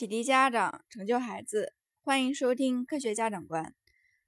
[0.00, 3.74] 启迪家长，成就孩子，欢迎收听科学家长观。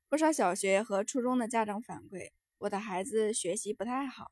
[0.06, 4.30] 不少小学和初中的家长反馈，我的孩子学习不太好，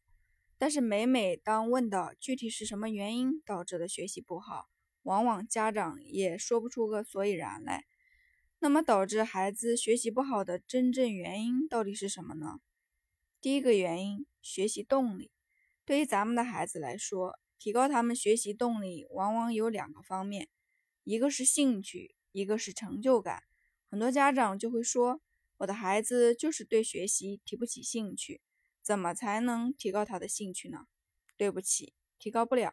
[0.58, 4.66] 但是每每当问到具体是什么原因导致的学习不好，
[5.04, 7.86] 往往家长也说不出个所以然来。
[8.58, 12.60] 那么，导致孩子学习不好的真正原因到底是什么呢？
[13.40, 15.30] 第一个原因，学习动力。
[15.86, 20.50] 对于咱们的孩子来说，提高他们学习动力，往往有两个方面。
[21.04, 23.42] 一个是兴趣，一个是成就感。
[23.90, 25.20] 很多家长就会说
[25.58, 28.40] ：“我的孩子就是对学习提不起兴趣，
[28.82, 30.86] 怎么才能提高他的兴趣呢？”
[31.36, 32.72] 对不起，提高不了。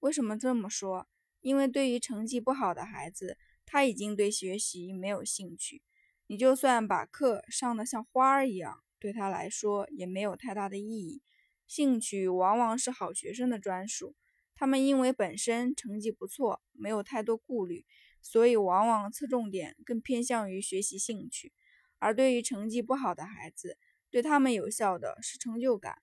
[0.00, 1.08] 为什么这么说？
[1.40, 5.82] 因为对于成绩不好的孩子，他已经对学习没有兴趣。
[6.26, 11.22] 你就算把课上得像花儿一样，对他来说也没有太大的意义。
[11.66, 14.14] 兴趣往往是好学生的专属。
[14.60, 17.86] 他们因为本身成绩不错，没有太多顾虑，
[18.20, 21.54] 所以往往侧重点更偏向于学习兴趣。
[21.98, 23.78] 而对于成绩不好的孩子，
[24.10, 26.02] 对他们有效的是成就感。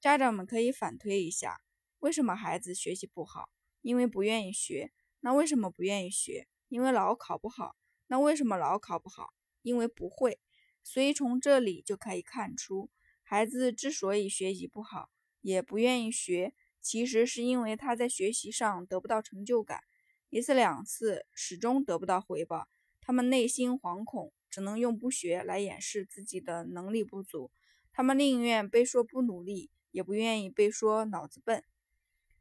[0.00, 1.60] 家长们可以反推一下，
[1.98, 3.50] 为什么孩子学习不好？
[3.82, 4.90] 因为不愿意学。
[5.20, 6.48] 那为什么不愿意学？
[6.70, 7.76] 因为老考不好。
[8.06, 9.34] 那为什么老考不好？
[9.60, 10.40] 因为不会。
[10.82, 12.88] 所以从这里就可以看出，
[13.22, 15.10] 孩子之所以学习不好，
[15.42, 16.54] 也不愿意学。
[16.82, 19.84] 其实是因为他在学习上得不到成就感，
[20.28, 22.68] 一次两次始终得不到回报，
[23.00, 27.50] 他们内心惶恐，只能用不学来掩饰自己的能力不足。
[27.92, 31.62] 他们宁愿被说不努力，也不愿意被说脑子笨。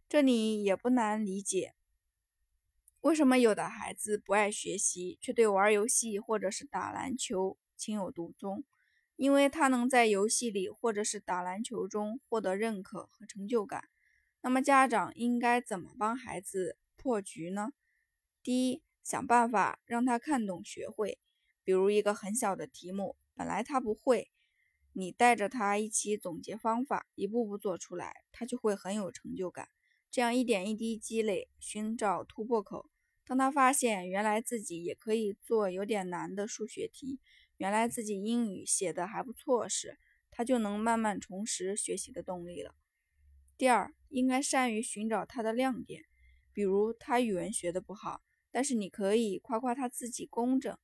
[0.09, 1.75] 这里也不难理解，
[3.01, 8.63] 为什么有的孩子不爱学习，却对玩游戏或者是打篮球情有独钟，
[9.15, 13.89] 因为他能在游戏里或者是打篮球中获得认可和成就感。
[14.43, 17.73] 那么家长应该怎么帮孩子破局呢？
[18.41, 21.19] 第一，想办法让他看懂学会。
[21.63, 24.31] 比如一个很小的题目，本来他不会，
[24.93, 29.69] 你带着他一起总结方法，一步步做出来，他就会很有成就感。
[30.09, 32.89] 这样一点一滴积累，寻找突破口。
[33.23, 37.19] 当他发现原来自己也可以做有点难的数学题，
[37.57, 39.99] 原来自己英语写的还不错时，
[40.31, 42.73] 他就能慢慢重拾学习的动力了。
[43.61, 46.05] 第二，应该善于寻找他的亮点，
[46.51, 50.75] 比如他语文学的不好，但是你可以夸夸他自己工整。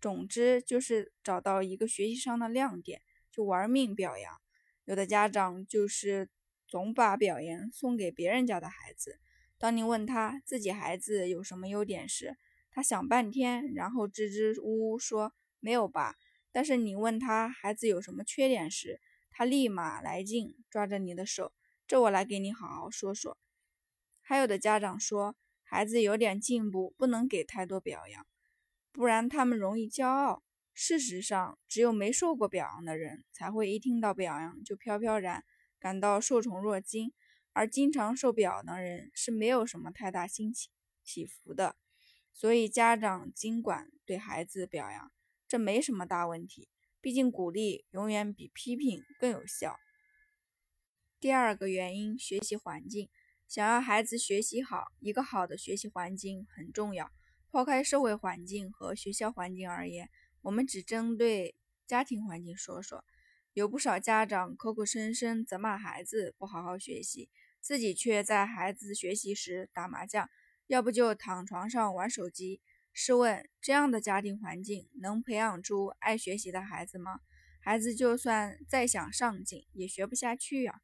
[0.00, 4.40] 总之就是找到一个学习上的亮点，就玩命表扬。
[4.86, 6.30] 有的家长就是
[6.66, 9.18] 总把表扬送给别人家的孩子。
[9.58, 12.38] 当你问他自己孩子有什么优点时，
[12.70, 16.16] 他想半天，然后支支吾吾说没有吧。
[16.50, 21.52] 但是你问他孩子有什么缺点时，他立马来劲，抓着你的手。
[21.86, 23.38] 这我来给你好好说说。
[24.20, 28.26] 还有的家长说，孩子有点进步，不能给太多表扬，
[28.92, 30.42] 不然他们容易骄傲。
[30.74, 35.44] 事实上，只有没受过表扬的人，才会一听到表扬就飘飘然，
[35.78, 37.10] 感到受宠若惊；
[37.52, 40.70] 而经常受表扬的人，是没有什么太大心情
[41.04, 41.76] 起伏的。
[42.32, 45.12] 所以，家长尽管对孩子表扬，
[45.46, 46.70] 这没什么大问题。
[47.02, 49.76] 毕竟，鼓励永远比批评更有效。
[51.22, 53.08] 第二个原因，学习环境。
[53.46, 57.12] 想要孩子学习好，一个好的学习环境很重要。
[57.52, 60.10] 抛开社会环境和学校环境而言，
[60.40, 61.54] 我们只针对
[61.86, 63.04] 家庭环境说说。
[63.52, 70.28] 有不少家长口口声声责骂孩子不好好学习，自己却在孩子学习时打麻将，
[70.66, 72.60] 要不就躺床上玩手机。
[72.92, 77.20] 试问，这样的家庭环境能培养出爱学习的孩子吗？
[77.60, 80.80] 孩子就算再想上进，也学不下去呀。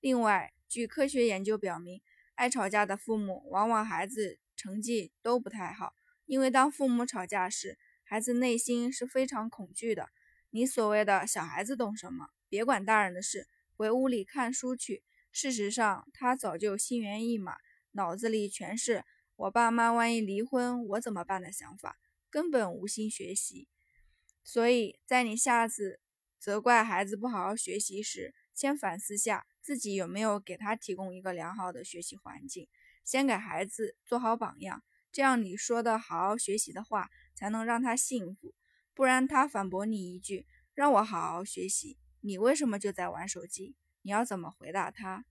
[0.00, 2.00] 另外，据科学研究表明，
[2.34, 5.92] 爱吵架的父母往往孩子成绩都不太好，
[6.24, 10.08] 因为当父母吵架时，孩子内心是非常恐惧的。
[10.48, 12.30] 你所谓的小孩子懂什么？
[12.48, 13.46] 别管大人的事，
[13.76, 15.04] 回屋里看书去。
[15.30, 17.58] 事实上，他早就心猿意马，
[17.92, 19.04] 脑子里全是
[19.36, 21.98] “我爸妈万一离婚，我怎么办”的想法，
[22.30, 23.68] 根本无心学习。
[24.42, 26.00] 所以在你下次
[26.38, 29.46] 责怪孩子不好好学习时，先反思下。
[29.60, 32.68] 自己有没有给他提供一个良好的学习环境？
[33.04, 38.54] 先给孩子做好榜样，这样你说的好好学习的话，才能让他幸福。
[38.94, 43.74] 不然他反驳你一句“让我好好学习”，你为什么就在玩手机？
[44.02, 45.24] 你要怎么回答他？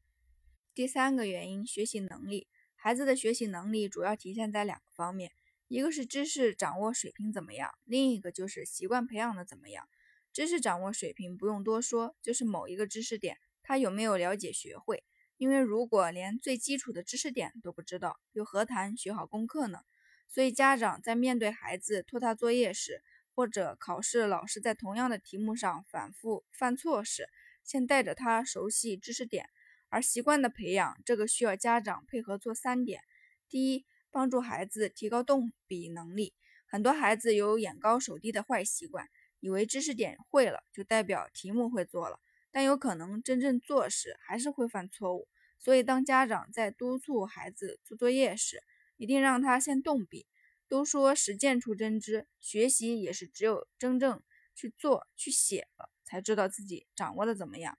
[0.74, 2.48] 第三个原因，学习能力。
[2.76, 5.32] 孩子的学习能力主要体现在两个方面，
[5.68, 9.88] 一个是知识掌握水平怎么样，另一个就是习惯培养的怎么样。
[10.32, 13.38] 知识掌握水平不用多说，就是某一个知识点。
[13.70, 15.04] 他有没有了解学会？
[15.38, 19.82] 因为如果连最基础的知识点都不知道，又何谈学好功课呢？
[20.28, 23.04] 所以家长在面对孩子拖沓作业时，
[23.36, 27.30] 或者考试老师在同样的题目上反复犯错时，
[27.64, 29.46] 先带着他熟悉知识点。
[29.90, 33.04] 而习惯的培养，这个需要家长配合做三点：
[33.50, 36.34] 第一，帮助孩子提高动笔能力。
[36.66, 39.08] 很多孩子有眼高手低的坏习惯，
[39.40, 42.20] 以为知识点会了就代表题目会做了，
[42.52, 45.28] 但有可能真正做时还是会犯错误。
[45.58, 48.64] 所以，当家长在督促孩子做作业时，
[48.98, 50.26] 一定让他先动笔。
[50.68, 54.22] 都说实践出真知，学习也是只有真正
[54.54, 57.78] 去做、去写了，才知道自己掌握的怎么样。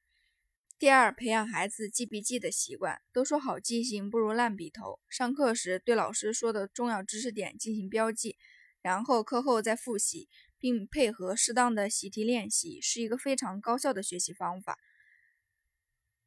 [0.78, 3.00] 第二，培养孩子记笔记的习惯。
[3.12, 4.98] 都说好记性不如烂笔头。
[5.08, 8.36] 上课时对老师说的重要知识点进行标记，
[8.82, 10.28] 然后课后再复习，
[10.60, 14.78] 并配合适当的习题练习，是一个非常高效的学习方法。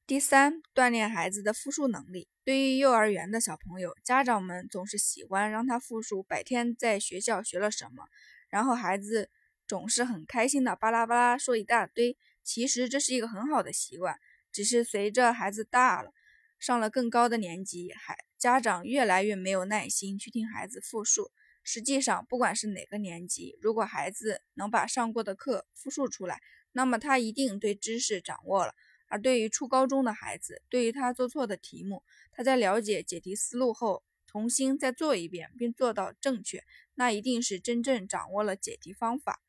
[0.06, 2.28] 第三，锻炼孩子的复述能力。
[2.44, 8.04] 对于幼儿园的小朋友，家长们总是喜欢让他复述白天在学校学了什么，
[8.50, 9.30] 然后孩子
[9.66, 12.18] 总是很开心的巴拉巴拉说一大堆。
[12.44, 14.18] 其实这是一个很好的习惯。
[14.52, 16.12] 只是随着孩子大了，
[16.60, 21.32] 上了更高的年级，孩家长越来越没有耐心去听孩子复述。
[21.63, 26.42] 实际上，不管是哪个年级，如果孩子能把上过的课复述出来，
[26.74, 28.74] 那么他一定对知识掌握了。
[29.07, 36.63] 而对于初高中的孩子，对于他做错的题目，他在了解解题思路后，重新再做一遍，并做到正确，
[36.95, 39.39] 那一定是真正掌握了解题方法。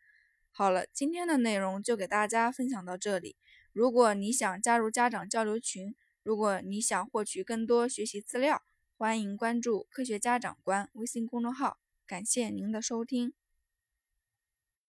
[0.51, 3.37] 好了，今天的内容就给大家分享到这里。
[3.73, 8.63] 如果你想加入家长交流群，如果你想获取更多学习资料，
[8.97, 11.79] 欢迎关注“科学家长官”微信公众号。
[12.07, 13.35] 感谢您的收听。